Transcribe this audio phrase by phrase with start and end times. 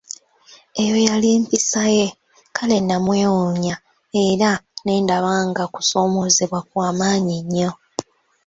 [0.81, 2.07] Eyo yali mpisa ye,
[2.55, 3.75] kale namwewuunya
[4.25, 4.51] era
[4.83, 7.71] ne ndaba nga kusomoozebwa kwamaanyi nnyo.